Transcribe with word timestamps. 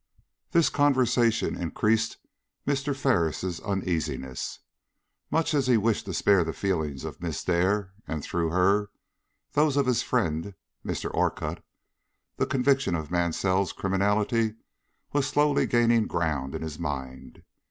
This 0.49 0.69
conversation 0.69 1.55
increased 1.55 2.17
Mr. 2.65 2.95
Ferris' 2.95 3.59
uneasiness. 3.59 4.57
Much 5.29 5.53
as 5.53 5.67
he 5.67 5.77
wished 5.77 6.05
to 6.07 6.13
spare 6.15 6.43
the 6.43 6.53
feelings 6.53 7.03
of 7.03 7.21
Miss 7.21 7.43
Dare, 7.43 7.93
and, 8.07 8.23
through 8.23 8.49
her, 8.49 8.89
those 9.51 9.77
of 9.77 9.85
his 9.85 10.01
friend, 10.01 10.55
Mr. 10.83 11.13
Orcutt, 11.13 11.63
the 12.37 12.47
conviction 12.47 12.95
of 12.95 13.11
Mansell's 13.11 13.73
criminality 13.73 14.55
was 15.13 15.27
slowly 15.27 15.67
gaining 15.67 16.07
ground 16.07 16.55
in 16.55 16.63
his 16.63 16.79
mind. 16.79 17.43